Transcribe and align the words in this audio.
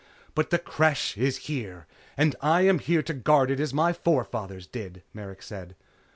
"But 0.33 0.49
the 0.49 0.57
Creche 0.57 1.15
is 1.15 1.45
here, 1.45 1.85
and 2.17 2.35
I 2.41 2.61
am 2.63 2.79
here 2.79 3.03
to 3.03 3.13
guard 3.13 3.51
it 3.51 3.59
as 3.59 3.71
my 3.71 3.93
forefathers 3.93 4.65
did," 4.65 5.03
Merrick 5.13 5.43
said. 5.43 5.75